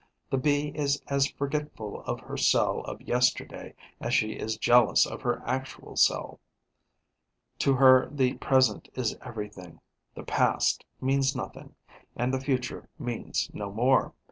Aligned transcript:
The 0.31 0.37
Bee 0.39 0.69
is 0.73 0.99
as 1.09 1.27
forgetful 1.29 2.01
of 2.05 2.21
her 2.21 2.35
cell 2.35 2.79
of 2.85 3.03
yesterday 3.03 3.75
as 3.99 4.15
she 4.15 4.31
is 4.31 4.57
jealous 4.57 5.05
of 5.05 5.21
her 5.21 5.43
actual 5.45 5.95
cell. 5.95 6.39
To 7.59 7.75
her 7.75 8.09
the 8.09 8.33
present 8.39 8.89
is 8.95 9.15
everything; 9.21 9.79
the 10.15 10.23
past 10.23 10.85
means 10.99 11.35
nothing; 11.35 11.75
and 12.15 12.33
the 12.33 12.41
future 12.41 12.89
means 12.97 13.51
no 13.53 13.71
more. 13.71 14.15